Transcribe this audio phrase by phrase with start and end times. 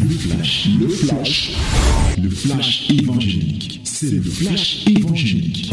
[0.00, 1.58] Le flash, le flash,
[2.22, 3.80] le flash évangélique.
[3.84, 5.72] C'est le flash évangélique.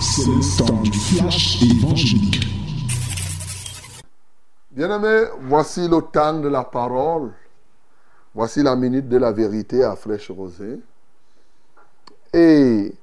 [0.00, 2.46] C'est le temps du flash évangélique.
[4.70, 7.32] Bien-aimés, voici le temps de la parole.
[8.34, 10.80] Voici la minute de la vérité à Fraîche Rosée.
[12.32, 12.94] Et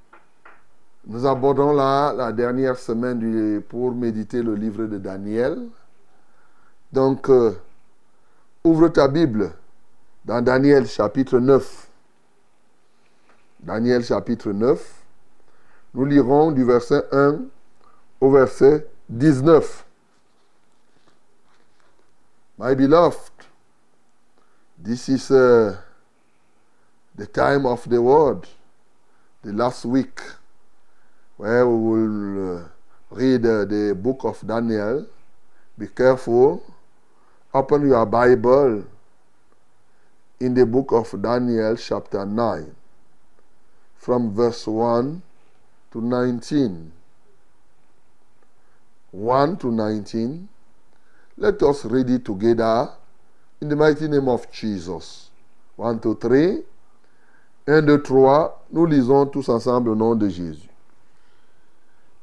[1.06, 5.60] nous abordons là la dernière semaine pour méditer le livre de Daniel.
[6.92, 7.52] Donc, euh,
[8.64, 9.52] ouvre ta Bible
[10.26, 11.90] dans Daniel chapitre 9.
[13.62, 15.04] Daniel chapitre 9.
[15.94, 17.40] Nous lirons du verset 1
[18.22, 19.86] au verset 19.
[22.58, 23.32] My beloved,
[24.78, 25.78] this is uh,
[27.16, 28.48] the time of the word,
[29.44, 30.20] the last week,
[31.38, 32.64] where we will uh,
[33.12, 35.06] read uh, the book of Daniel.
[35.78, 36.62] Be careful.
[37.54, 38.84] Open your Bible
[40.40, 42.76] in the book of Daniel, chapter 9,
[43.98, 45.22] from verse 1
[45.92, 46.92] to 19.
[49.12, 50.48] 1 to 19.
[51.38, 52.90] Let us read it together
[53.62, 55.30] in the mighty name of Jesus.
[55.76, 56.64] 1, 2, 3.
[57.68, 58.66] 1, 2, 3.
[58.72, 60.70] Nous lisons tous ensemble au nom de Jésus.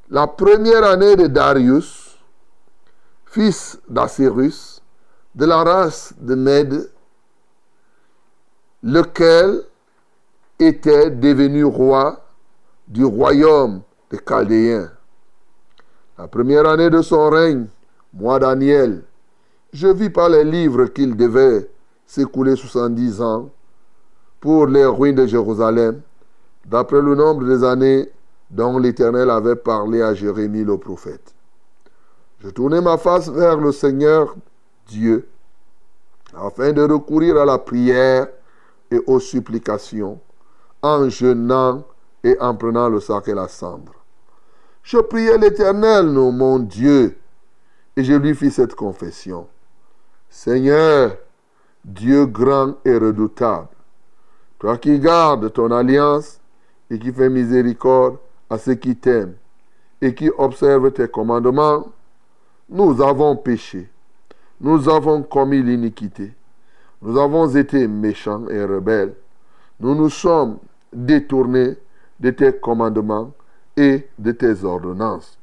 [0.09, 2.17] La première année de Darius,
[3.27, 4.81] fils d'Assyrus,
[5.35, 6.91] de la race de Mède,
[8.83, 9.63] lequel
[10.59, 12.25] était devenu roi
[12.89, 14.91] du royaume des Chaldéens.
[16.19, 17.67] La première année de son règne,
[18.15, 19.03] moi Daniel,
[19.73, 21.69] je vis par les livres qu'il devait
[22.07, 23.51] s'écouler 70 ans
[24.41, 26.01] pour les ruines de Jérusalem,
[26.65, 28.09] d'après le nombre des années
[28.51, 31.35] dont l'Éternel avait parlé à Jérémie le prophète.
[32.39, 34.37] Je tournai ma face vers le Seigneur
[34.87, 35.29] Dieu,
[36.35, 38.29] afin de recourir à la prière
[38.91, 40.21] et aux supplications,
[40.83, 41.85] en jeûnant
[42.23, 43.93] et en prenant le sac et la cendre.
[44.83, 47.19] Je priai l'Éternel, mon Dieu,
[47.97, 49.49] et je lui fis cette confession.
[50.29, 51.17] Seigneur,
[51.85, 53.69] Dieu grand et redoutable,
[54.59, 56.41] toi qui gardes ton alliance
[56.91, 58.19] et qui fais miséricorde
[58.51, 59.37] à ceux qui t'aiment
[60.01, 61.87] et qui observent tes commandements,
[62.69, 63.89] nous avons péché,
[64.61, 66.33] nous avons commis l'iniquité,
[67.07, 69.15] nous avons été méchants et rebelles,
[69.79, 70.59] nous nous sommes
[70.93, 71.77] détournés
[72.19, 73.31] de tes commandements
[73.77, 75.39] et de tes ordonnances.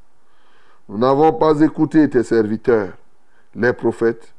[0.90, 2.91] Nous n'avons pas écouté tes serviteurs,
[3.56, 4.34] les prophètes,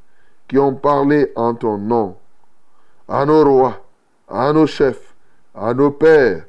[0.47, 2.15] qui ont parlé en ton nom,
[3.07, 3.83] à nos rois,
[4.29, 5.15] à nos chefs,
[5.55, 6.45] à nos pères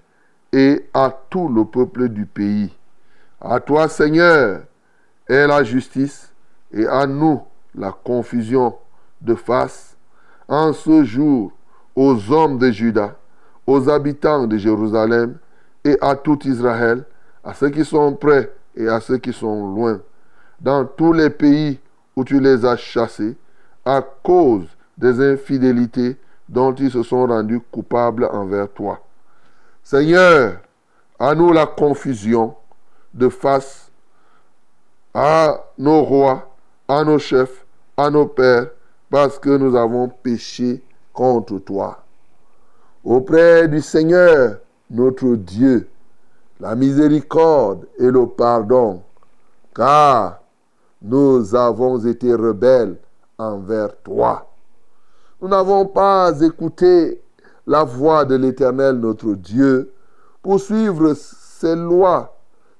[0.52, 2.70] et à tout le peuple du pays.
[3.40, 4.64] À toi, Seigneur,
[5.26, 6.30] est la justice
[6.70, 7.40] et à nous
[7.74, 8.76] la confusion
[9.22, 9.95] de face
[10.48, 11.52] en ce jour
[11.94, 13.16] aux hommes de Juda,
[13.66, 15.38] aux habitants de Jérusalem
[15.84, 17.04] et à tout Israël,
[17.42, 20.00] à ceux qui sont près et à ceux qui sont loin,
[20.60, 21.78] dans tous les pays
[22.14, 23.36] où tu les as chassés,
[23.84, 26.16] à cause des infidélités
[26.48, 29.00] dont ils se sont rendus coupables envers toi.
[29.82, 30.58] Seigneur,
[31.18, 32.54] à nous la confusion
[33.14, 33.90] de face
[35.14, 36.54] à nos rois,
[36.88, 37.64] à nos chefs,
[37.96, 38.68] à nos pères,
[39.16, 40.82] parce que nous avons péché
[41.14, 42.04] contre toi.
[43.02, 44.58] Auprès du Seigneur,
[44.90, 45.88] notre Dieu,
[46.60, 49.02] la miséricorde et le pardon,
[49.74, 50.42] car
[51.00, 52.98] nous avons été rebelles
[53.38, 54.52] envers toi.
[55.40, 57.22] Nous n'avons pas écouté
[57.66, 59.94] la voix de l'Éternel notre Dieu
[60.42, 62.36] pour suivre ses lois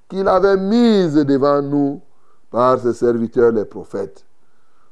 [0.07, 1.99] qu'il avait mises devant nous
[2.51, 4.26] par ses serviteurs les prophètes.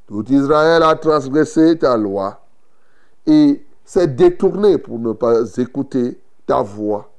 [0.08, 2.40] Tout Israël a transgressé ta loi
[3.26, 7.12] et s'est détourné pour ne pas écouter ta voix.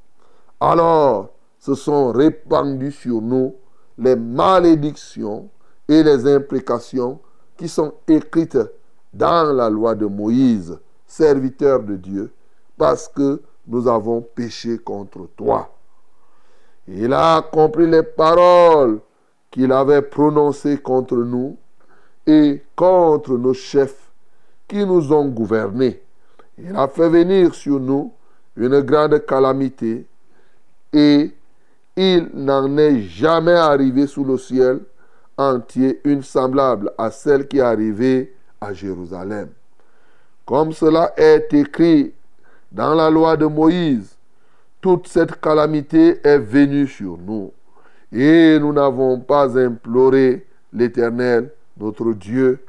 [0.61, 3.55] Alors se sont répandues sur nous
[3.99, 5.49] les malédictions
[5.89, 7.19] et les imprécations
[7.57, 8.59] qui sont écrites
[9.13, 12.33] dans la loi de Moïse, serviteur de Dieu,
[12.77, 15.71] parce que nous avons péché contre toi.
[16.87, 19.01] Il a compris les paroles
[19.51, 21.57] qu'il avait prononcées contre nous
[22.27, 24.11] et contre nos chefs
[24.67, 26.03] qui nous ont gouvernés.
[26.59, 28.13] Il a fait venir sur nous
[28.57, 30.07] une grande calamité
[30.93, 31.31] et
[31.97, 34.81] il n'en est jamais arrivé sous le ciel
[35.37, 39.51] entier une semblable à celle qui est arrivée à Jérusalem.
[40.45, 42.15] Comme cela est écrit
[42.73, 44.17] dans la loi de Moïse,
[44.81, 47.53] toute cette calamité est venue sur nous.
[48.13, 52.65] Et nous n'avons pas imploré l'Éternel, notre Dieu.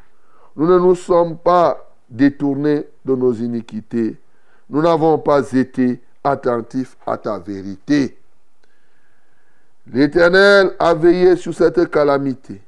[0.56, 4.18] Nous ne nous sommes pas détournés de nos iniquités,
[4.70, 8.18] nous n'avons pas été attentifs à ta vérité.
[9.92, 12.62] L'Éternel a veillé sur cette calamité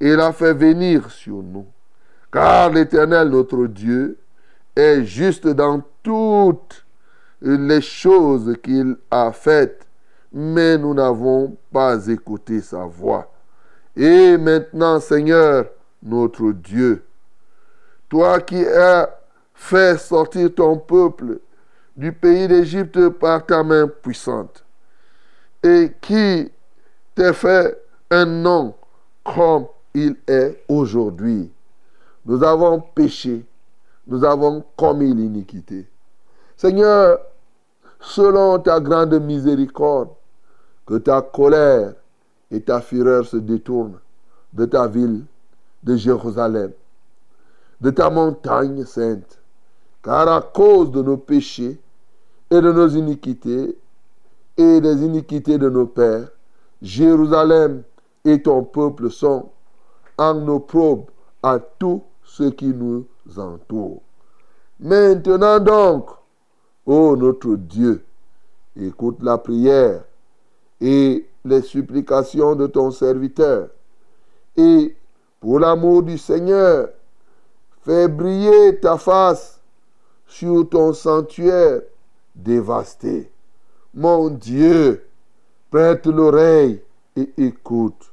[0.00, 1.66] et l'a fait venir sur nous.
[2.32, 4.18] Car l'Éternel, notre Dieu,
[4.74, 6.84] est juste dans toutes
[7.42, 9.86] les choses qu'il a faites,
[10.32, 13.30] mais nous n'avons pas écouté sa voix.
[13.96, 15.66] Et maintenant, Seigneur,
[16.02, 17.04] notre Dieu,
[18.08, 19.10] toi qui as
[19.54, 21.40] fait sortir ton peuple
[21.96, 24.64] du pays d'Égypte par ta main puissante,
[25.62, 26.50] et qui
[27.14, 27.78] t'a fait
[28.10, 28.74] un nom
[29.24, 31.52] comme il est aujourd'hui.
[32.24, 33.44] Nous avons péché,
[34.06, 35.86] nous avons commis l'iniquité.
[36.56, 37.18] Seigneur,
[38.00, 40.10] selon ta grande miséricorde,
[40.86, 41.94] que ta colère
[42.50, 43.98] et ta fureur se détournent
[44.52, 45.24] de ta ville,
[45.82, 46.72] de Jérusalem,
[47.80, 49.38] de ta montagne sainte,
[50.02, 51.78] car à cause de nos péchés
[52.50, 53.76] et de nos iniquités
[54.56, 56.28] et des iniquités de nos pères,
[56.82, 57.82] Jérusalem
[58.24, 59.50] et ton peuple sont
[60.18, 61.06] en opprobre
[61.42, 63.06] à tous ceux qui nous
[63.36, 64.02] entourent.
[64.78, 66.10] Maintenant donc,
[66.86, 68.04] ô notre Dieu,
[68.76, 70.04] écoute la prière
[70.80, 73.68] et les supplications de ton serviteur.
[74.56, 74.96] Et
[75.40, 76.88] pour l'amour du Seigneur,
[77.82, 79.60] fais briller ta face
[80.26, 81.80] sur ton sanctuaire
[82.34, 83.30] dévasté.
[83.94, 85.04] Mon Dieu,
[85.70, 86.82] prête l'oreille
[87.16, 88.12] et écoute.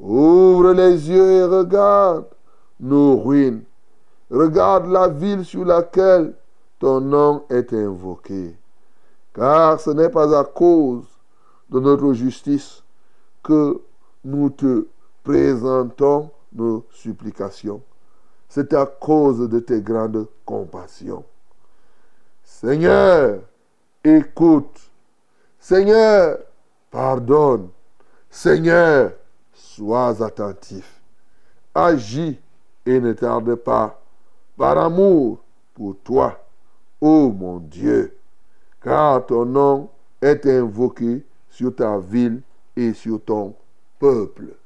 [0.00, 2.26] Ouvre les yeux et regarde
[2.80, 3.64] nos ruines.
[4.30, 6.34] Regarde la ville sur laquelle
[6.78, 8.56] ton nom est invoqué.
[9.34, 11.04] Car ce n'est pas à cause
[11.74, 12.84] de notre justice
[13.42, 13.82] que
[14.24, 14.86] nous te
[15.24, 17.82] présentons nos supplications.
[18.48, 21.24] C'est à cause de tes grandes compassions.
[22.44, 23.40] Seigneur,
[24.04, 24.88] écoute.
[25.58, 26.38] Seigneur,
[26.92, 27.70] pardonne.
[28.30, 29.10] Seigneur,
[29.52, 31.00] sois attentif.
[31.74, 32.38] Agis
[32.86, 34.00] et ne tarde pas
[34.56, 35.38] par amour
[35.74, 36.38] pour toi,
[37.00, 38.16] ô mon Dieu,
[38.80, 39.88] car ton nom
[40.22, 41.24] est invoqué
[41.54, 42.42] sur ta ville
[42.74, 43.54] et sur ton
[44.00, 44.56] peuple.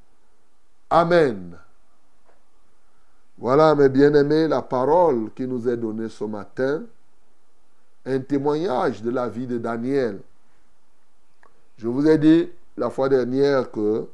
[0.88, 1.54] Amen.
[3.36, 6.82] Voilà, mes bien-aimés, la parole qui nous est donnée ce matin,
[8.06, 10.20] un témoignage de la vie de Daniel.
[11.76, 12.48] Je vous ai dit
[12.78, 14.06] la fois dernière que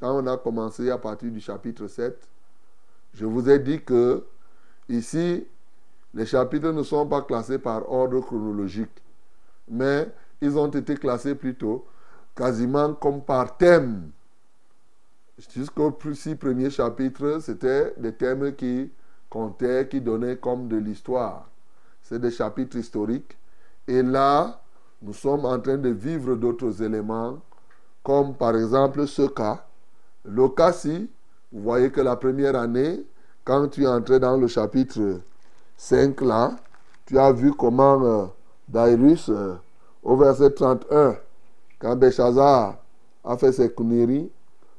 [0.00, 2.16] quand on a commencé à partir du chapitre 7,
[3.14, 4.24] je vous ai dit que
[4.88, 5.44] ici,
[6.14, 9.02] les chapitres ne sont pas classés par ordre chronologique,
[9.68, 10.08] mais
[10.40, 11.84] ils ont été classés plutôt
[12.34, 14.10] quasiment comme par thème.
[15.54, 18.90] Jusqu'au six premiers chapitres, c'était des thèmes qui
[19.28, 21.48] comptaient, qui donnaient comme de l'histoire.
[22.02, 23.36] C'est des chapitres historiques.
[23.88, 24.60] Et là,
[25.02, 27.38] nous sommes en train de vivre d'autres éléments,
[28.02, 29.66] comme par exemple ce cas.
[30.24, 31.10] Le cas-ci,
[31.52, 33.04] vous voyez que la première année,
[33.44, 35.20] quand tu es entré dans le chapitre
[35.76, 36.56] 5 là,
[37.06, 38.26] tu as vu comment euh,
[38.74, 39.54] euh,
[40.02, 41.16] au verset 31,
[41.84, 42.78] quand Béchazar
[43.22, 44.30] a fait ses conneries,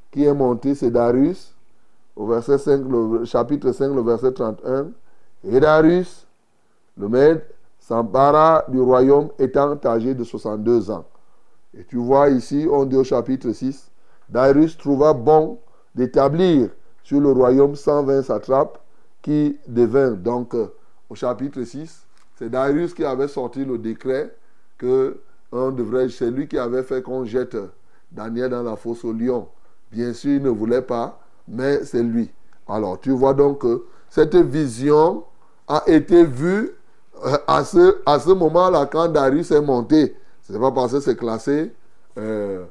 [0.09, 1.53] qui est monté, c'est Darius,
[2.15, 4.87] au verset 5, le chapitre 5, le verset 31.
[5.43, 6.25] Et Darius,
[6.97, 7.45] le maître,
[7.77, 11.05] s'empara du royaume étant âgé de 62 ans.
[11.77, 13.91] Et tu vois ici, on dit au chapitre 6,
[14.27, 15.59] Darius trouva bon
[15.93, 16.69] d'établir
[17.03, 18.79] sur le royaume 120 satrapes
[19.21, 20.73] qui devint donc euh,
[21.07, 22.03] au chapitre 6.
[22.39, 24.35] C'est Darius qui avait sorti le décret
[24.79, 25.19] que
[25.57, 27.57] on devrait, c'est lui qui avait fait qu'on jette
[28.11, 29.47] Daniel dans la fosse au lion.
[29.91, 32.31] Bien sûr, il ne voulait pas, mais c'est lui.
[32.67, 35.23] Alors, tu vois donc que cette vision
[35.67, 36.71] a été vue
[37.25, 40.15] euh, à ce, à ce moment-là quand Darius est monté.
[40.43, 41.73] Ce n'est pas parce que c'est classé.
[42.17, 42.65] Euh,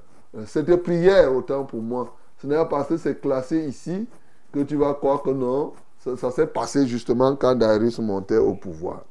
[0.47, 2.15] c'était prière autant pour moi.
[2.41, 4.07] Ce n'est pas parce que c'est classé ici
[4.53, 5.73] que tu vas croire que non.
[6.01, 9.03] Ça, ça s'est passé justement quand Darius montait au pouvoir.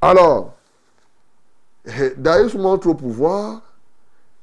[0.00, 0.54] Alors,
[2.16, 3.62] Darius monte au pouvoir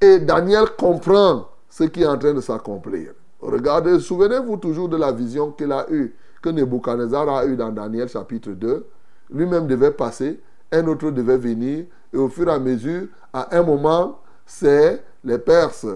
[0.01, 3.11] et Daniel comprend ce qui est en train de s'accomplir.
[3.41, 8.07] Regardez, souvenez-vous toujours de la vision qu'il a eue, que Nebuchadnezzar a eue dans Daniel
[8.09, 8.85] chapitre 2.
[9.31, 10.39] Lui-même devait passer,
[10.71, 15.37] un autre devait venir, et au fur et à mesure, à un moment, c'est les
[15.37, 15.87] Perses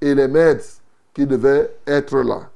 [0.00, 0.62] et les Mèdes
[1.12, 2.48] qui devaient être là.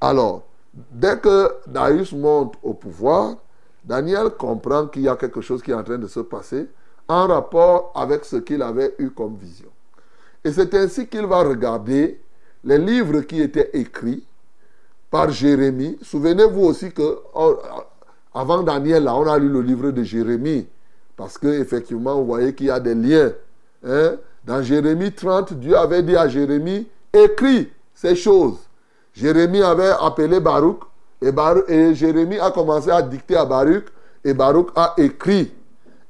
[0.00, 0.42] Alors,
[0.90, 3.36] dès que Darius monte au pouvoir,
[3.84, 6.68] Daniel comprend qu'il y a quelque chose qui est en train de se passer
[7.12, 9.68] en rapport avec ce qu'il avait eu comme vision.
[10.44, 12.20] Et c'est ainsi qu'il va regarder
[12.64, 14.24] les livres qui étaient écrits
[15.10, 15.98] par Jérémie.
[16.02, 17.18] Souvenez-vous aussi que
[18.34, 20.66] avant Daniel, là, on a lu le livre de Jérémie
[21.16, 23.32] Parce que effectivement, vous voyez qu'il y a des liens.
[23.84, 24.16] Hein.
[24.44, 28.56] Dans Jérémie 30, Dieu avait dit à Jérémie, écris ces choses.
[29.12, 30.80] Jérémie avait appelé Baruch
[31.20, 31.30] et,
[31.68, 33.84] et Jérémie a commencé à dicter à Baruch
[34.24, 35.52] et Baruch a écrit.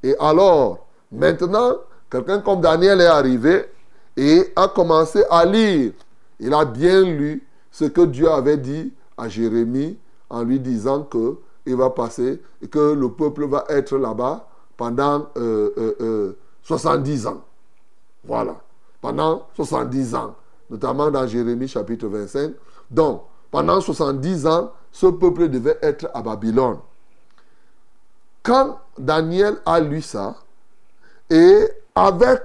[0.04, 0.81] Et alors,
[1.12, 1.76] maintenant,
[2.10, 3.66] quelqu'un comme Daniel est arrivé
[4.16, 5.92] et a commencé à lire.
[6.40, 11.36] Il a bien lu ce que Dieu avait dit à Jérémie en lui disant que
[11.64, 17.28] il va passer et que le peuple va être là-bas pendant 70 euh, euh, euh,
[17.28, 17.44] ans.
[18.24, 18.56] Voilà.
[19.00, 20.34] Pendant 70 ans.
[20.70, 22.52] Notamment dans Jérémie chapitre 25.
[22.90, 26.78] Donc, pendant 70 ans, ce peuple devait être à Babylone.
[28.42, 30.36] Quand Daniel a lu ça,
[31.32, 32.42] et avec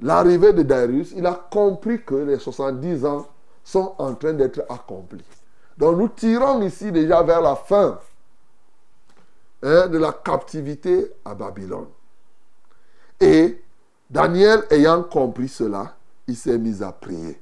[0.00, 3.28] l'arrivée de Darius, il a compris que les 70 ans
[3.62, 5.24] sont en train d'être accomplis.
[5.76, 8.00] Donc nous tirons ici déjà vers la fin
[9.62, 11.86] hein, de la captivité à Babylone.
[13.20, 13.62] Et
[14.10, 15.94] Daniel ayant compris cela,
[16.26, 17.40] il s'est mis à prier.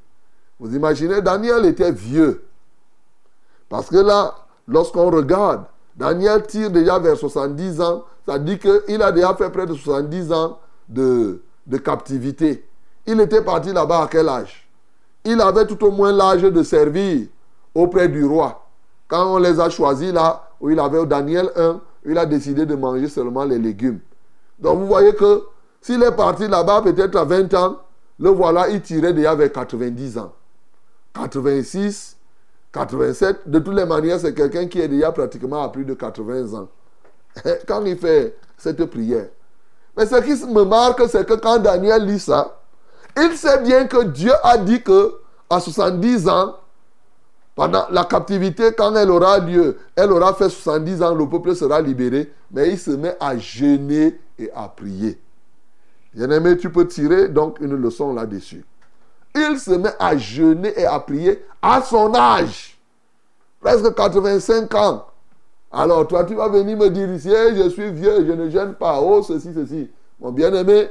[0.61, 2.47] Vous imaginez, Daniel était vieux.
[3.71, 4.35] Parce que là,
[4.69, 5.65] lorsqu'on regarde,
[5.97, 8.05] Daniel tire déjà vers 70 ans.
[8.27, 12.67] Ça dit qu'il a déjà fait près de 70 ans de, de captivité.
[13.07, 14.69] Il était parti là-bas à quel âge?
[15.25, 17.27] Il avait tout au moins l'âge de servir
[17.75, 18.67] auprès du roi.
[19.09, 22.75] Quand on les a choisis là, où il avait Daniel 1, il a décidé de
[22.75, 24.01] manger seulement les légumes.
[24.59, 25.45] Donc vous voyez que
[25.81, 27.77] s'il est parti là-bas peut-être à 20 ans,
[28.19, 30.33] le voilà, il tirait déjà vers 90 ans.
[31.15, 32.16] 86,
[32.77, 36.59] 87, de toutes les manières, c'est quelqu'un qui est déjà pratiquement à plus de 80
[36.59, 36.69] ans.
[37.67, 39.29] Quand il fait cette prière.
[39.97, 42.61] Mais ce qui me marque, c'est que quand Daniel lit ça,
[43.17, 45.15] il sait bien que Dieu a dit que
[45.49, 46.57] à 70 ans,
[47.55, 51.81] pendant la captivité, quand elle aura lieu, elle aura fait 70 ans, le peuple sera
[51.81, 55.19] libéré, mais il se met à jeûner et à prier.
[56.13, 58.65] Bien-aimé, tu peux tirer donc une leçon là-dessus.
[59.37, 62.79] Il se met à jeûner et à prier à son âge.
[63.61, 65.07] Presque 85 ans.
[65.71, 69.01] Alors toi, tu vas venir me dire ici, je suis vieux, je ne jeûne pas.
[69.01, 69.91] Oh, ceci, ceci.
[70.21, 70.89] Mon bien-aimé,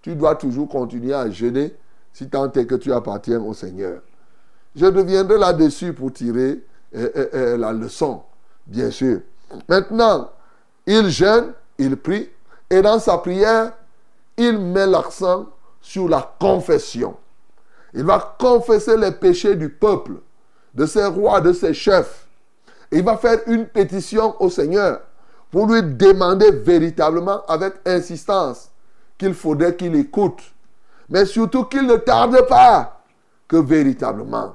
[0.00, 1.74] tu dois toujours continuer à jeûner
[2.12, 4.00] si tant est que tu appartiens au Seigneur.
[4.76, 6.62] Je reviendrai là-dessus pour tirer
[6.94, 8.22] euh, euh, euh, la leçon,
[8.66, 9.20] bien sûr.
[9.68, 10.30] Maintenant,
[10.86, 12.28] il jeûne, il prie,
[12.70, 13.72] et dans sa prière,
[14.36, 15.46] il met l'accent
[15.80, 17.16] sur la confession.
[17.94, 20.12] Il va confesser les péchés du peuple,
[20.74, 22.26] de ses rois, de ses chefs.
[22.90, 25.00] Il va faire une pétition au Seigneur
[25.50, 28.70] pour lui demander véritablement avec insistance
[29.16, 30.40] qu'il faudrait qu'il écoute.
[31.08, 33.02] Mais surtout qu'il ne tarde pas
[33.46, 34.54] que véritablement.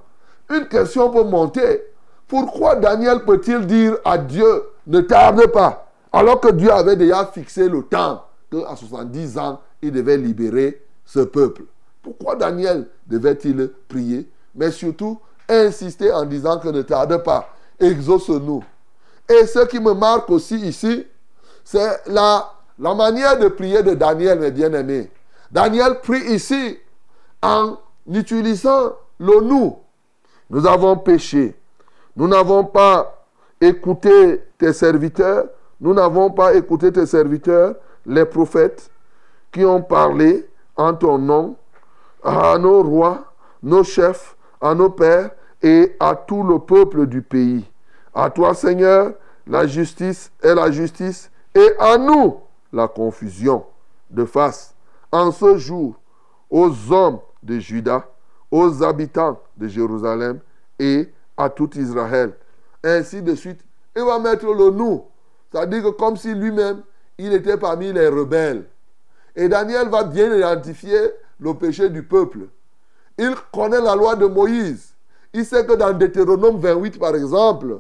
[0.50, 1.84] Une question peut monter.
[2.28, 7.68] Pourquoi Daniel peut-il dire à Dieu ne tarde pas alors que Dieu avait déjà fixé
[7.68, 11.64] le temps qu'à 70 ans, il devait libérer ce peuple?
[12.04, 14.30] Pourquoi Daniel devait-il prier?
[14.54, 15.20] Mais surtout,
[15.50, 18.64] insister en disant que ne tarde pas, exauce-nous.
[19.30, 21.08] Et ce qui me marque aussi ici,
[21.64, 25.10] c'est la, la manière de prier de Daniel, mes bien-aimés.
[25.50, 26.78] Daniel prie ici
[27.42, 27.78] en
[28.12, 29.78] utilisant le nous.
[30.50, 31.56] Nous avons péché.
[32.16, 33.26] Nous n'avons pas
[33.62, 35.46] écouté tes serviteurs.
[35.80, 38.90] Nous n'avons pas écouté tes serviteurs, les prophètes,
[39.52, 41.56] qui ont parlé en ton nom
[42.24, 47.70] à nos rois, nos chefs, à nos pères et à tout le peuple du pays.
[48.14, 49.14] À toi, Seigneur,
[49.48, 52.38] la justice est la justice et à nous
[52.72, 53.66] la confusion
[54.10, 54.74] de face.
[55.12, 55.96] En ce jour,
[56.50, 58.08] aux hommes de Juda,
[58.52, 60.40] aux habitants de Jérusalem
[60.80, 62.34] et à tout Israël.
[62.84, 63.62] Ainsi de suite.
[63.96, 65.04] Il va mettre le nous.
[65.52, 66.82] C'est-à-dire que comme si lui-même,
[67.18, 68.66] il était parmi les rebelles.
[69.36, 71.12] Et Daniel va bien identifier
[71.44, 72.48] le péché du peuple.
[73.18, 74.94] Il connaît la loi de Moïse.
[75.34, 77.80] Il sait que dans Deutéronome 28, par exemple,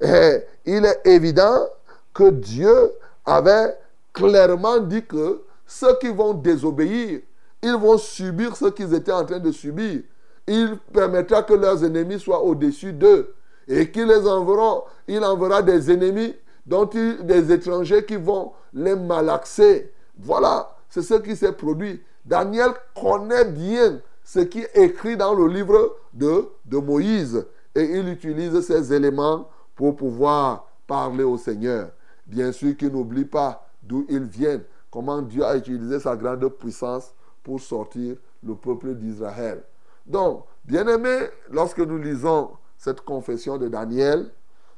[0.00, 1.66] eh, il est évident
[2.12, 2.92] que Dieu
[3.24, 3.76] avait
[4.12, 7.20] clairement dit que ceux qui vont désobéir,
[7.62, 10.02] ils vont subir ce qu'ils étaient en train de subir.
[10.46, 13.34] Il permettra que leurs ennemis soient au-dessus d'eux.
[13.66, 16.34] Et qu'il les enverra, il enverra des ennemis,
[16.66, 19.90] dont des étrangers qui vont les malaxer.
[20.18, 22.02] Voilà, c'est ce qui s'est produit.
[22.24, 28.60] Daniel connaît bien ce qui est écrit dans le livre de, Moïse et il utilise
[28.60, 31.90] ces éléments pour pouvoir parler au Seigneur.
[32.26, 37.12] Bien sûr qu'il n'oublie pas d'où ils viennent, comment Dieu a utilisé sa grande puissance
[37.42, 39.62] pour sortir le peuple d'Israël.
[40.06, 44.30] Donc, bien aimé, lorsque nous lisons cette confession de Daniel,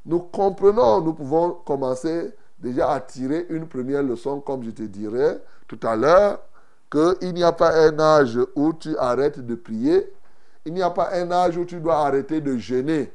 [0.05, 5.41] nous comprenons, nous pouvons commencer déjà à tirer une première leçon, comme je te dirais
[5.69, 6.41] tout à l'heure,
[6.97, 10.13] qu'il n'y a pas un âge où tu arrêtes de prier,
[10.65, 13.13] il n'y a pas un âge où tu dois arrêter de jeûner.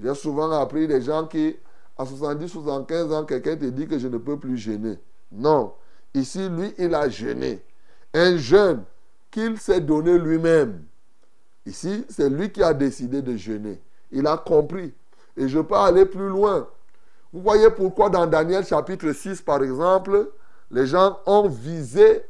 [0.00, 1.56] J'ai souvent appris des gens qui,
[1.98, 4.98] à 70, 75 ans, quelqu'un te dit que je ne peux plus jeûner.
[5.32, 5.72] Non.
[6.14, 7.62] Ici, lui, il a jeûné.
[8.14, 8.84] Un jeûne
[9.30, 10.84] qu'il s'est donné lui-même.
[11.66, 13.80] Ici, c'est lui qui a décidé de jeûner.
[14.12, 14.94] Il a compris.
[15.36, 16.68] Et je peux aller plus loin.
[17.32, 20.30] Vous voyez pourquoi dans Daniel chapitre 6, par exemple,
[20.70, 22.24] les gens ont visé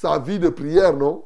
[0.00, 1.24] sa vie de prière, non?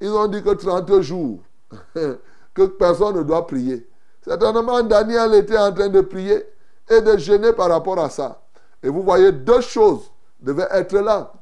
[0.00, 1.40] Ils ont dit que 30 jours,
[2.54, 3.88] que personne ne doit prier.
[4.24, 6.44] Certainement, Daniel était en train de prier
[6.88, 8.40] et de jeûner par rapport à ça.
[8.80, 11.32] Et vous voyez, deux choses devaient être là.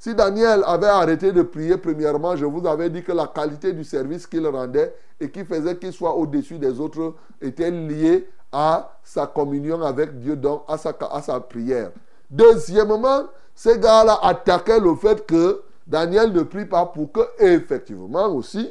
[0.00, 3.84] Si Daniel avait arrêté de prier, premièrement, je vous avais dit que la qualité du
[3.84, 9.28] service qu'il rendait et qui faisait qu'il soit au-dessus des autres était liée à sa
[9.28, 11.92] communion avec Dieu, donc à sa, à sa prière.
[12.28, 18.70] Deuxièmement, ces gars-là attaquaient le fait que Daniel ne prie pas pour que, effectivement aussi,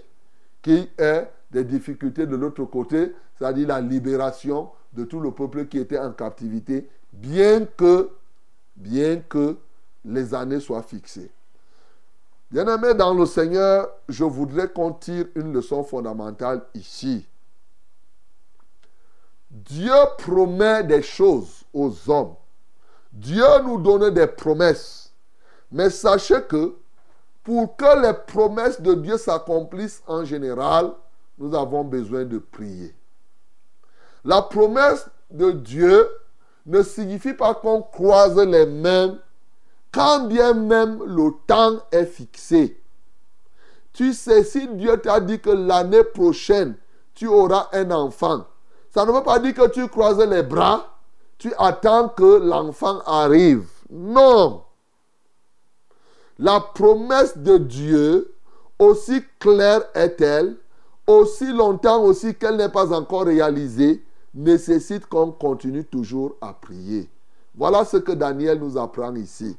[0.61, 5.79] qu'il ait des difficultés de l'autre côté, c'est-à-dire la libération de tout le peuple qui
[5.79, 8.11] était en captivité, bien que,
[8.75, 9.57] bien que
[10.05, 11.31] les années soient fixées.
[12.51, 17.27] Bien-aimé dans le Seigneur, je voudrais qu'on tire une leçon fondamentale ici.
[19.49, 22.35] Dieu promet des choses aux hommes.
[23.11, 25.11] Dieu nous donne des promesses.
[25.71, 26.75] Mais sachez que
[27.47, 30.91] pour que les promesses de Dieu s'accomplissent en général,
[31.37, 32.93] nous avons besoin de prier.
[34.25, 36.09] La promesse de Dieu
[36.65, 39.17] ne signifie pas qu'on croise les mains
[39.93, 42.83] quand bien même le temps est fixé.
[43.93, 46.75] Tu sais, si Dieu t'a dit que l'année prochaine,
[47.13, 48.45] tu auras un enfant,
[48.89, 50.97] ça ne veut pas dire que tu croises les bras,
[51.37, 53.69] tu attends que l'enfant arrive.
[53.89, 54.63] Non.
[56.39, 58.33] La promesse de Dieu,
[58.77, 60.55] aussi claire est-elle,
[61.07, 64.03] aussi longtemps aussi qu'elle n'est pas encore réalisée,
[64.35, 67.09] nécessite qu'on continue toujours à prier.
[67.55, 69.57] Voilà ce que Daniel nous apprend ici.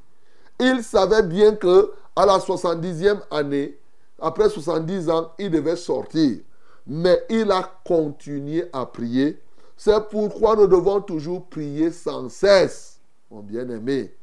[0.60, 3.76] Il savait bien que à la 70e année,
[4.20, 6.38] après 70 ans, il devait sortir.
[6.86, 9.40] Mais il a continué à prier.
[9.76, 12.98] C'est pourquoi nous devons toujours prier sans cesse,
[13.30, 14.14] mon bien-aimé.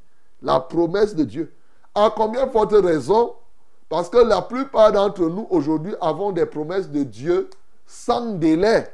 [0.41, 1.53] La promesse de Dieu.
[1.95, 3.33] À combien forte raison?
[3.87, 7.49] Parce que la plupart d'entre nous aujourd'hui avons des promesses de Dieu
[7.85, 8.87] sans délai.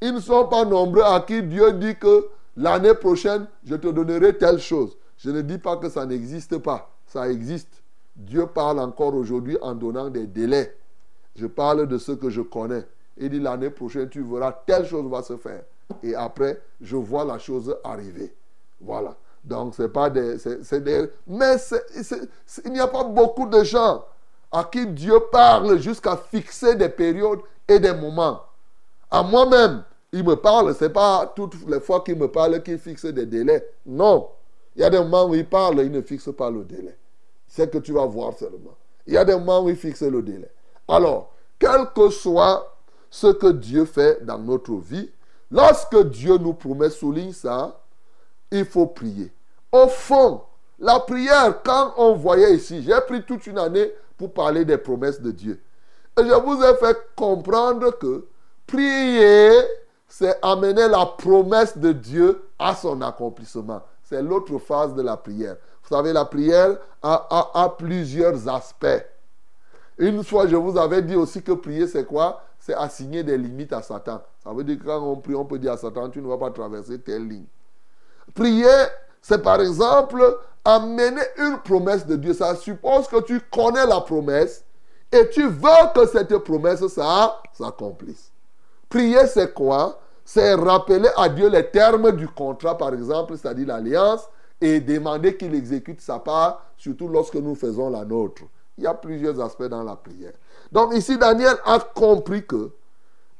[0.00, 4.38] Ils ne sont pas nombreux à qui Dieu dit que l'année prochaine, je te donnerai
[4.38, 4.96] telle chose.
[5.18, 6.90] Je ne dis pas que ça n'existe pas.
[7.06, 7.82] Ça existe.
[8.16, 10.76] Dieu parle encore aujourd'hui en donnant des délais.
[11.36, 12.86] Je parle de ce que je connais.
[13.16, 15.62] Il dit l'année prochaine, tu verras, telle chose va se faire.
[16.02, 18.34] Et après, je vois la chose arriver.
[18.80, 19.16] Voilà.
[19.44, 20.36] Donc, c'est pas des.
[20.36, 21.56] des mais
[22.64, 24.04] il n'y a pas beaucoup de gens
[24.50, 28.42] à qui Dieu parle jusqu'à fixer des périodes et des moments.
[29.10, 30.74] À moi-même, il me parle.
[30.74, 33.66] Ce n'est pas toutes les fois qu'il me parle qu'il fixe des délais.
[33.86, 34.28] Non.
[34.76, 36.96] Il y a des moments où il parle, il ne fixe pas le délai.
[37.46, 38.76] C'est que tu vas voir seulement.
[39.06, 40.50] Il y a des moments où il fixe le délai.
[40.86, 42.76] Alors, quel que soit
[43.10, 45.10] ce que Dieu fait dans notre vie,
[45.50, 47.80] lorsque Dieu nous promet, souligne ça,
[48.50, 49.32] il faut prier.
[49.72, 50.42] Au fond,
[50.78, 55.20] la prière, quand on voyait ici, j'ai pris toute une année pour parler des promesses
[55.20, 55.60] de Dieu.
[56.18, 58.26] Et je vous ai fait comprendre que
[58.66, 59.52] prier,
[60.08, 63.82] c'est amener la promesse de Dieu à son accomplissement.
[64.02, 65.56] C'est l'autre phase de la prière.
[65.82, 68.86] Vous savez, la prière a, plusieurs aspects.
[69.98, 72.42] Une fois, je vous avais dit aussi que prier, c'est quoi?
[72.58, 74.22] C'est assigner des limites à Satan.
[74.42, 76.38] Ça veut dire que quand on prie, on peut dire à Satan, tu ne vas
[76.38, 77.46] pas traverser telle ligne.
[78.38, 78.68] Prier,
[79.20, 82.32] c'est par exemple amener une promesse de Dieu.
[82.32, 84.64] Ça suppose que tu connais la promesse
[85.10, 88.30] et tu veux que cette promesse s'accomplisse.
[88.88, 89.98] Prier, c'est quoi?
[90.24, 94.28] C'est rappeler à Dieu les termes du contrat, par exemple, c'est-à-dire l'alliance,
[94.60, 98.42] et demander qu'il exécute sa part, surtout lorsque nous faisons la nôtre.
[98.76, 100.34] Il y a plusieurs aspects dans la prière.
[100.70, 102.70] Donc ici, Daniel a compris que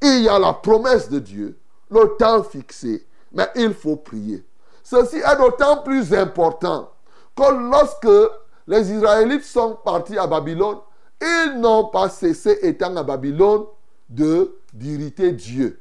[0.03, 1.57] il y a la promesse de Dieu,
[1.89, 4.45] le temps fixé, mais il faut prier.
[4.83, 6.91] Ceci est d'autant plus important
[7.37, 8.31] que lorsque
[8.67, 10.79] les Israélites sont partis à Babylone,
[11.21, 13.65] ils n'ont pas cessé, étant à Babylone,
[14.09, 15.81] de d'irriter Dieu.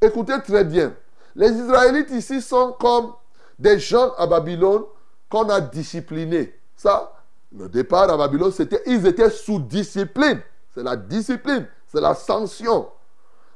[0.00, 0.94] Écoutez très bien.
[1.34, 3.12] Les Israélites ici sont comme
[3.58, 4.82] des gens à Babylone
[5.28, 6.54] qu'on a disciplinés.
[6.76, 7.12] Ça,
[7.56, 10.40] le départ à Babylone, c'était, ils étaient sous discipline.
[10.74, 12.88] C'est la discipline, c'est la sanction.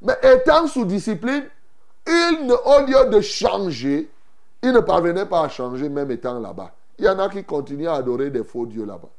[0.01, 1.45] Mais étant sous discipline,
[2.07, 4.11] ils, au lieu de changer,
[4.63, 6.75] il ne parvenait pas à changer même étant là-bas.
[6.99, 9.11] Il y en a qui continuent à adorer des faux dieux là-bas.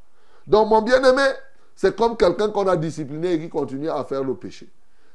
[0.45, 1.27] Donc mon bien-aimé,
[1.75, 4.69] c'est comme quelqu'un qu'on a discipliné et qui continue à faire le péché.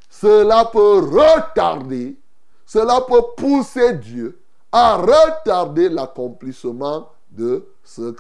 [0.08, 2.16] Cela peut retarder,
[2.64, 4.40] cela peut pousser Dieu
[4.72, 8.12] à retarder l'accomplissement de ce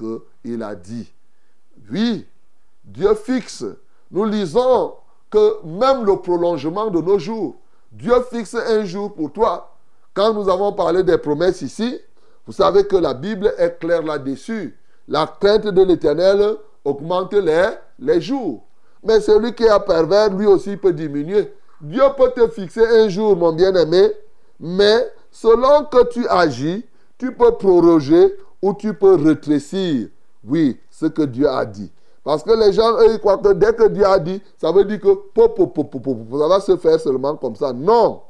[0.42, 1.12] qu'il a dit.
[1.90, 2.26] Oui,
[2.84, 3.64] Dieu fixe.
[4.10, 4.94] Nous lisons
[5.30, 7.56] que même le prolongement de nos jours,
[7.90, 9.73] Dieu fixe un jour pour toi.
[10.14, 12.00] Quand nous avons parlé des promesses ici,
[12.46, 14.78] vous savez que la Bible est claire là-dessus.
[15.08, 18.62] La crainte de l'éternel augmente les, les jours.
[19.02, 21.52] Mais celui qui est pervers, lui aussi peut diminuer.
[21.80, 24.12] Dieu peut te fixer un jour, mon bien-aimé,
[24.60, 26.84] mais selon que tu agis,
[27.18, 30.08] tu peux proroger ou tu peux rétrécir,
[30.46, 31.90] oui, ce que Dieu a dit.
[32.22, 34.84] Parce que les gens, eux, ils croient que dès que Dieu a dit, ça veut
[34.84, 37.72] dire que ça va se faire seulement comme ça.
[37.72, 38.22] Non.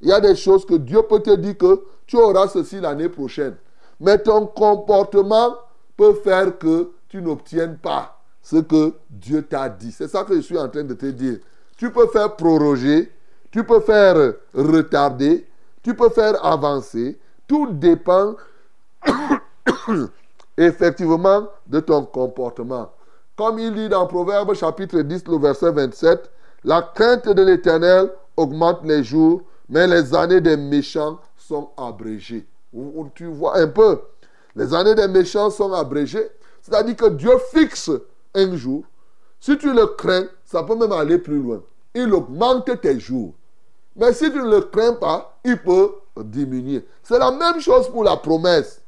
[0.00, 3.08] Il y a des choses que Dieu peut te dire que tu auras ceci l'année
[3.08, 3.56] prochaine.
[4.00, 5.54] Mais ton comportement
[5.96, 9.92] peut faire que tu n'obtiennes pas ce que Dieu t'a dit.
[9.92, 11.38] C'est ça que je suis en train de te dire.
[11.76, 13.10] Tu peux faire proroger,
[13.50, 15.46] tu peux faire retarder,
[15.82, 17.18] tu peux faire avancer.
[17.46, 18.34] Tout dépend
[20.56, 22.90] effectivement de ton comportement.
[23.36, 26.30] Comme il dit dans Proverbe chapitre 10, le verset 27,
[26.64, 32.46] la crainte de l'Éternel augmente les jours, mais les années des méchants sont abrégées.
[33.14, 34.00] Tu vois un peu,
[34.56, 36.28] les années des méchants sont abrégées,
[36.62, 37.90] c'est-à-dire que Dieu fixe
[38.34, 38.84] un jour.
[39.40, 41.62] Si tu le crains, ça peut même aller plus loin.
[41.94, 43.34] Il augmente tes jours.
[43.96, 46.86] Mais si tu ne le crains pas, il peut diminuer.
[47.02, 48.80] C'est la même chose pour la promesse.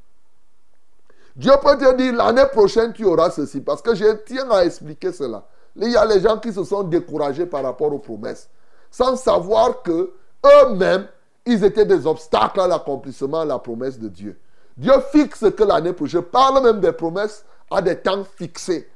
[1.37, 3.61] Dieu peut te dire l'année prochaine tu auras ceci.
[3.61, 5.47] Parce que je tiens à expliquer cela.
[5.77, 8.49] Il y a les gens qui se sont découragés par rapport aux promesses.
[8.91, 10.13] Sans savoir que
[10.45, 11.07] eux-mêmes,
[11.45, 14.39] ils étaient des obstacles à l'accomplissement de la promesse de Dieu.
[14.77, 18.89] Dieu fixe que l'année prochaine, je parle même des promesses à des temps fixés.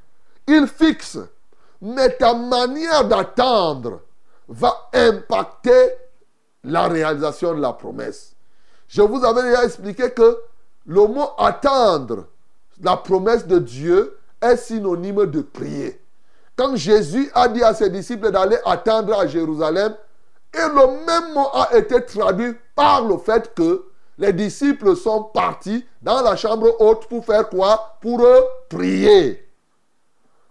[0.47, 1.19] Il fixe.
[1.81, 4.01] Mais ta manière d'attendre
[4.49, 5.93] va impacter
[6.65, 8.35] la réalisation de la promesse.
[8.89, 10.39] Je vous avais déjà expliqué que
[10.87, 12.27] le mot attendre,
[12.83, 16.01] la promesse de Dieu, est synonyme de prier.
[16.57, 19.95] Quand Jésus a dit à ses disciples d'aller attendre à Jérusalem,
[20.55, 23.85] et le même mot a été traduit par le fait que
[24.19, 27.97] les disciples sont partis dans la chambre haute pour faire quoi?
[28.01, 28.23] Pour
[28.69, 29.49] prier.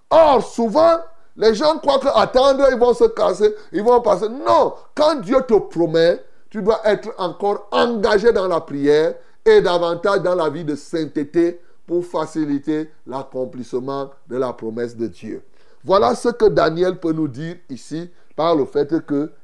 [0.09, 0.97] Or, souvent,
[1.35, 4.27] les gens croient qu'attendre, ils vont se casser, ils vont passer.
[4.27, 10.21] Non, quand Dieu te promet, tu dois être encore engagé dans la prière et davantage
[10.21, 15.43] dans la vie de sainteté pour faciliter l'accomplissement de la promesse de Dieu.
[15.83, 18.93] Voilà ce que Daniel peut nous dire ici par le fait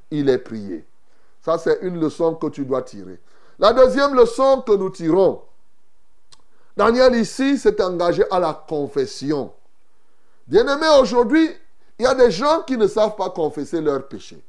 [0.09, 0.85] qu'il est prié.
[1.41, 3.19] Ça, c'est une leçon que tu dois tirer.
[3.59, 5.41] La deuxième leçon que nous tirons,
[6.75, 9.53] Daniel ici s'est engagé à la confession.
[10.47, 11.49] Bien-aimé, aujourd'hui,
[11.97, 14.43] il y a des gens qui ne savent pas confesser leurs péchés.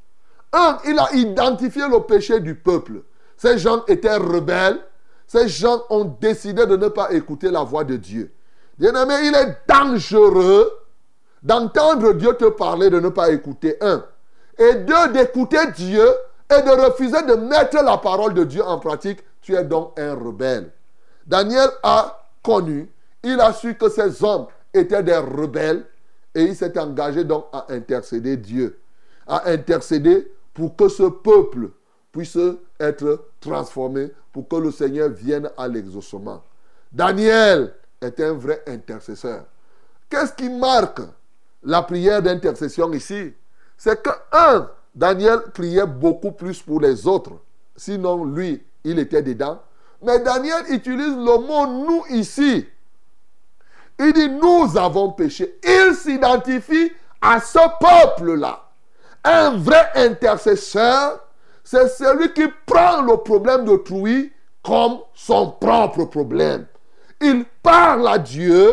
[0.52, 3.02] Un, il a identifié le péché du peuple.
[3.36, 4.80] Ces gens étaient rebelles,
[5.26, 8.32] ces gens ont décidé de ne pas écouter la voix de Dieu.
[8.78, 10.70] Bien-aimé, il est dangereux
[11.42, 13.76] d'entendre Dieu te parler, de ne pas écouter.
[13.80, 14.04] Un.
[14.58, 16.06] Et deux, d'écouter Dieu
[16.50, 19.20] et de refuser de mettre la parole de Dieu en pratique.
[19.42, 20.70] Tu es donc un rebelle.
[21.26, 22.90] Daniel a connu,
[23.22, 25.84] il a su que ces hommes étaient des rebelles
[26.34, 28.78] et il s'est engagé donc à intercéder Dieu,
[29.26, 31.70] à intercéder pour que ce peuple
[32.12, 32.38] puisse
[32.78, 36.42] être transformé pour que le Seigneur vienne à l'exaucement.
[36.92, 39.44] Daniel est un vrai intercesseur.
[40.08, 41.00] Qu'est-ce qui marque
[41.62, 43.32] la prière d'intercession ici?
[43.76, 47.32] C'est que, un, Daniel priait beaucoup plus pour les autres.
[47.76, 49.60] Sinon, lui, il était dedans.
[50.02, 52.66] Mais Daniel utilise le mot nous ici.
[53.98, 55.58] Il dit nous avons péché.
[55.64, 58.62] Il s'identifie à ce peuple-là.
[59.24, 61.20] Un vrai intercesseur
[61.66, 66.64] c'est celui qui prend le problème d'autrui comme son propre problème.
[67.20, 68.72] Il parle à Dieu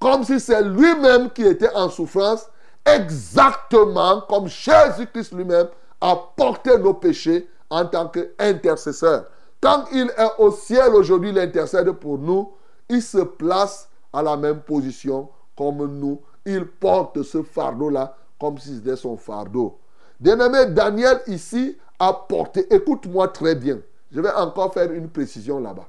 [0.00, 2.48] comme si c'est lui-même qui était en souffrance,
[2.84, 5.68] exactement comme Jésus-Christ lui-même
[6.00, 9.26] a porté nos péchés en tant qu'intercesseur.
[9.60, 12.52] Quand il est au ciel aujourd'hui, l'intercède pour nous,
[12.88, 16.20] il se place à la même position comme nous.
[16.44, 19.78] Il porte ce fardeau-là comme si c'était son fardeau.
[20.18, 21.76] Bien-aimé, Daniel ici
[22.10, 23.78] porté, écoute-moi très bien,
[24.10, 25.88] je vais encore faire une précision là-bas.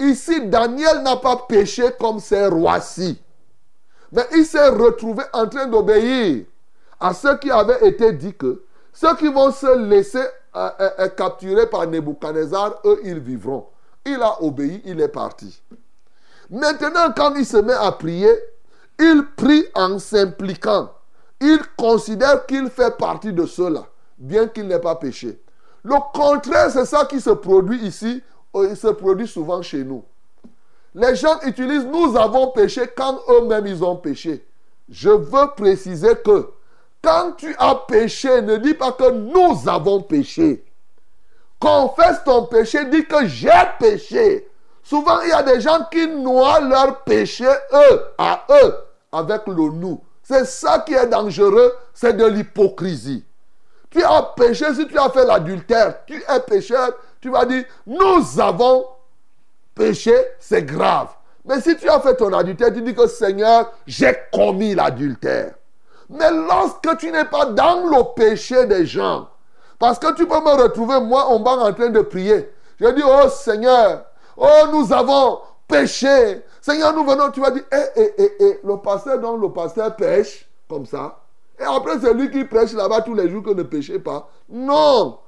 [0.00, 3.20] Ici, Daniel n'a pas péché comme ces rois-ci.
[4.12, 6.44] Mais il s'est retrouvé en train d'obéir
[7.00, 10.22] à ce qui avait été dit que ceux qui vont se laisser
[10.54, 13.66] euh, euh, euh, capturer par Nebuchadnezzar, eux, ils vivront.
[14.04, 15.62] il a obéi, il est parti.
[16.50, 18.30] Maintenant, quand il se met à prier,
[18.98, 20.92] il prie en s'impliquant.
[21.40, 23.86] Il considère qu'il fait partie de cela,
[24.18, 25.40] bien qu'il n'ait pas péché.
[25.82, 28.22] Le contraire, c'est ça qui se produit ici,
[28.54, 30.04] il se produit souvent chez nous.
[30.94, 34.46] Les gens utilisent nous avons péché quand eux-mêmes ils ont péché.
[34.90, 36.50] Je veux préciser que
[37.02, 40.64] quand tu as péché, ne dis pas que nous avons péché.
[41.58, 44.48] Confesse ton péché, dis que j'ai péché.
[44.82, 48.74] Souvent, il y a des gens qui noient leur péché, eux, à eux,
[49.12, 50.02] avec le nous.
[50.22, 53.24] C'est ça qui est dangereux, c'est de l'hypocrisie.
[53.90, 58.40] Tu as péché, si tu as fait l'adultère, tu es pécheur, tu vas dire, nous
[58.40, 58.86] avons
[59.74, 61.08] péché, c'est grave.
[61.44, 65.54] Mais si tu as fait ton adultère, tu dis que Seigneur, j'ai commis l'adultère.
[66.08, 69.28] Mais lorsque tu n'es pas dans le péché des gens,
[69.78, 72.48] parce que tu peux me retrouver, moi, en bas en train de prier.
[72.78, 74.04] Je dis, oh Seigneur,
[74.36, 76.42] oh nous avons péché.
[76.60, 79.96] Seigneur, nous venons, tu vas dire, eh, eh, eh, eh, le pasteur, donc le pasteur
[79.96, 81.18] pêche, comme ça.
[81.58, 84.28] Et après, c'est lui qui prêche là-bas tous les jours que ne péchez pas.
[84.48, 85.18] Non.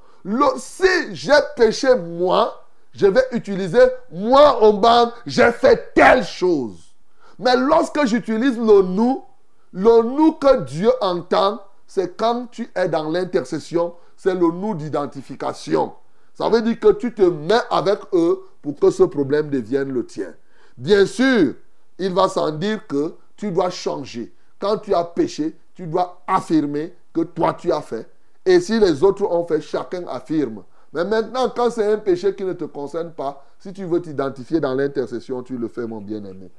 [0.57, 2.64] si j'ai péché moi,
[2.95, 6.95] je vais utiliser moi en bas, j'ai fait telle chose.
[7.39, 9.25] Mais lorsque j'utilise le nous,
[9.73, 15.95] le nous que Dieu entend, c'est quand tu es dans l'intercession, c'est le nous d'identification.
[16.35, 20.07] Ça veut dire que tu te mets avec eux pour que ce problème devienne le
[20.07, 20.35] tien.
[20.77, 21.55] Bien sûr,
[21.99, 24.33] il va sans dire que tu dois changer.
[24.59, 28.09] Quand tu as péché, tu dois affirmer que toi tu as fait.
[28.47, 30.65] Et si les autres ont fait, chacun affirme.
[30.95, 34.61] Mais maintenant, quand c'est un péché qui ne te concerne pas, si tu veux t'identifier
[34.61, 36.53] dans l'intercession, tu le fais, mon bien-aimé.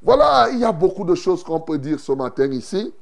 [0.00, 2.94] Voilà, il y a beaucoup de choses qu'on peut dire ce matin ici.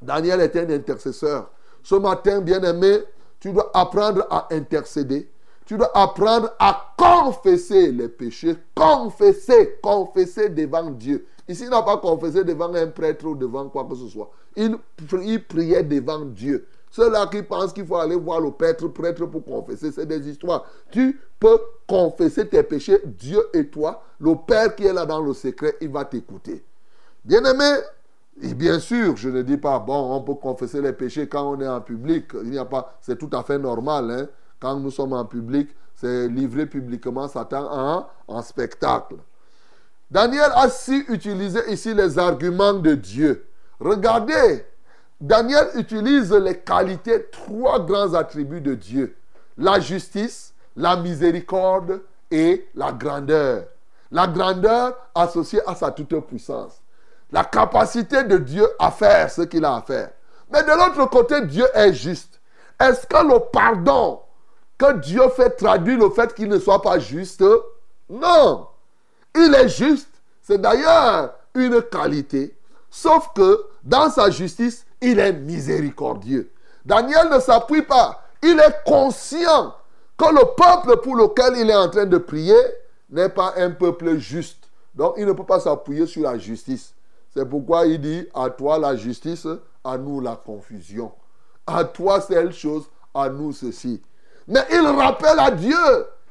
[0.00, 1.50] Daniel était un intercesseur.
[1.82, 3.00] Ce matin, bien-aimé,
[3.38, 5.30] tu dois apprendre à intercéder.
[5.66, 8.56] Tu dois apprendre à confesser les péchés.
[8.74, 11.26] Confesser, confesser devant Dieu.
[11.48, 14.30] Ici, il n'a pas confessé devant un prêtre ou devant quoi que ce soit.
[14.56, 14.78] Il,
[15.22, 16.66] il priait devant Dieu.
[16.96, 20.64] Ceux-là qui pensent qu'il faut aller voir le prêtre, prêtre pour confesser, c'est des histoires.
[20.90, 24.02] Tu peux confesser tes péchés, Dieu et toi.
[24.18, 26.64] Le Père qui est là dans le secret, il va t'écouter.
[27.22, 27.80] Bien-aimé,
[28.40, 31.60] et bien sûr, je ne dis pas, bon, on peut confesser les péchés quand on
[31.60, 32.28] est en public.
[32.42, 34.10] Il n'y a pas, c'est tout à fait normal.
[34.10, 34.28] Hein.
[34.58, 39.16] Quand nous sommes en public, c'est livré publiquement Satan en, en spectacle.
[40.10, 43.46] Daniel a su utiliser ici les arguments de Dieu.
[43.80, 44.64] Regardez
[45.20, 49.16] Daniel utilise les qualités, trois grands attributs de Dieu.
[49.56, 53.64] La justice, la miséricorde et la grandeur.
[54.10, 56.80] La grandeur associée à sa toute-puissance.
[57.32, 60.10] La capacité de Dieu à faire ce qu'il a à faire.
[60.52, 62.40] Mais de l'autre côté, Dieu est juste.
[62.78, 64.20] Est-ce que le pardon
[64.78, 67.42] que Dieu fait traduit le fait qu'il ne soit pas juste?
[68.08, 68.68] Non.
[69.34, 70.10] Il est juste.
[70.42, 72.56] C'est d'ailleurs une qualité.
[72.90, 76.50] Sauf que dans sa justice, il est miséricordieux.
[76.84, 78.22] Daniel ne s'appuie pas.
[78.42, 79.74] Il est conscient
[80.16, 82.56] que le peuple pour lequel il est en train de prier
[83.10, 84.68] n'est pas un peuple juste.
[84.94, 86.94] Donc il ne peut pas s'appuyer sur la justice.
[87.34, 89.46] C'est pourquoi il dit, à toi la justice,
[89.84, 91.12] à nous la confusion.
[91.66, 94.02] À toi telle chose, à nous ceci.
[94.48, 95.76] Mais il rappelle à Dieu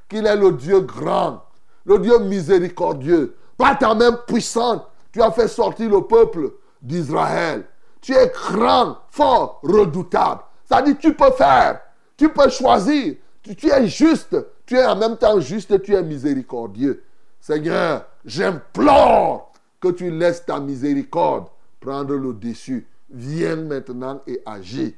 [0.09, 1.43] qu'il est le Dieu grand,
[1.85, 3.35] le Dieu miséricordieux.
[3.57, 6.51] Par ta main puissante, tu as fait sortir le peuple
[6.81, 7.65] d'Israël.
[8.05, 10.41] Tu es grand, fort, redoutable.
[10.63, 11.81] Ça dit, tu peux faire,
[12.15, 13.15] tu peux choisir.
[13.41, 14.37] Tu, es juste,
[14.67, 17.03] tu es en même temps juste, tu es miséricordieux.
[17.41, 21.47] Seigneur, j'implore que tu laisses ta miséricorde
[21.79, 22.87] prendre le dessus.
[23.09, 24.95] Viens maintenant et agis.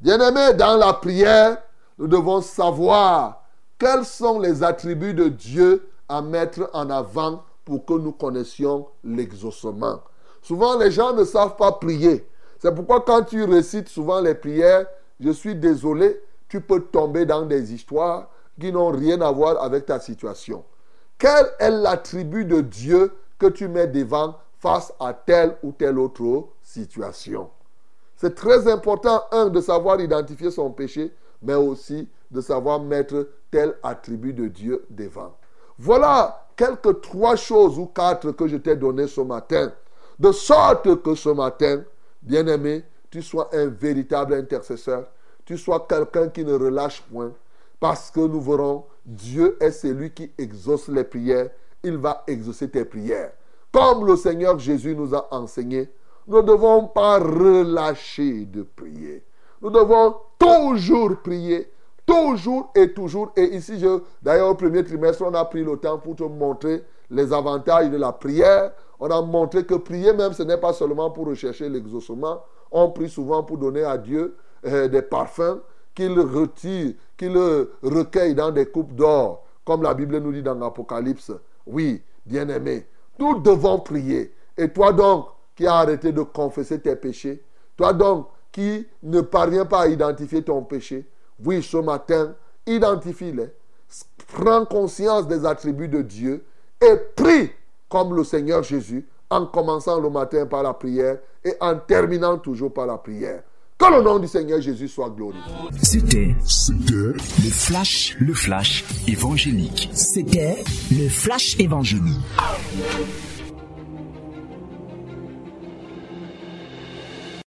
[0.00, 1.58] Bien-aimé, dans la prière,
[1.96, 3.44] nous devons savoir
[3.78, 10.00] quels sont les attributs de Dieu à mettre en avant pour que nous connaissions l'exaucement.
[10.42, 12.26] Souvent, les gens ne savent pas prier.
[12.58, 14.86] C'est pourquoi quand tu récites souvent les prières,
[15.20, 18.28] je suis désolé, tu peux tomber dans des histoires
[18.60, 20.64] qui n'ont rien à voir avec ta situation.
[21.18, 26.48] Quel est l'attribut de Dieu que tu mets devant face à telle ou telle autre
[26.62, 27.50] situation?
[28.16, 33.74] C'est très important, un, de savoir identifier son péché, mais aussi de savoir mettre tel
[33.82, 35.36] attribut de Dieu devant.
[35.78, 39.72] Voilà quelques trois choses ou quatre que je t'ai données ce matin.
[40.18, 41.84] De sorte que ce matin,
[42.22, 45.06] Bien-aimé, tu sois un véritable intercesseur.
[45.44, 47.32] Tu sois quelqu'un qui ne relâche point.
[47.80, 51.50] Parce que nous verrons, Dieu est celui qui exauce les prières.
[51.82, 53.32] Il va exaucer tes prières.
[53.72, 55.88] Comme le Seigneur Jésus nous a enseigné,
[56.26, 59.24] nous ne devons pas relâcher de prier.
[59.62, 61.70] Nous devons toujours prier,
[62.08, 63.32] Toujours et toujours.
[63.36, 66.82] Et ici, je, d'ailleurs, au premier trimestre, on a pris le temps pour te montrer
[67.10, 68.72] les avantages de la prière.
[69.00, 72.42] On a montré que prier même, ce n'est pas seulement pour rechercher l'exaucement.
[72.70, 75.60] On prie souvent pour donner à Dieu euh, des parfums
[75.94, 77.36] qu'il retire, qu'il
[77.82, 81.32] recueille dans des coupes d'or, comme la Bible nous dit dans l'Apocalypse.
[81.66, 82.86] Oui, bien-aimé,
[83.18, 84.32] nous devons prier.
[84.56, 87.42] Et toi donc, qui as arrêté de confesser tes péchés,
[87.76, 91.06] toi donc, qui ne parviens pas à identifier ton péché,
[91.44, 92.34] oui, ce matin,
[92.66, 93.52] identifie-les.
[94.28, 96.44] Prends conscience des attributs de Dieu
[96.80, 97.50] et prie
[97.88, 102.72] comme le Seigneur Jésus en commençant le matin par la prière et en terminant toujours
[102.72, 103.42] par la prière.
[103.78, 105.52] Que le nom du Seigneur Jésus soit glorifié.
[105.80, 109.88] C'était C'était le flash, le flash évangélique.
[109.92, 112.18] C'était le flash évangélique.